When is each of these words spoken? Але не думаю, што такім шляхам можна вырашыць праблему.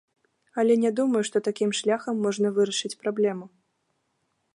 Але 0.61 0.77
не 0.83 0.91
думаю, 0.99 1.19
што 1.29 1.37
такім 1.47 1.73
шляхам 1.79 2.15
можна 2.27 2.47
вырашыць 2.57 2.93
праблему. 3.05 3.45